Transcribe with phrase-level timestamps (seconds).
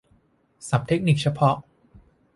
[0.69, 1.55] ศัพท์เทคนิคเฉพาะ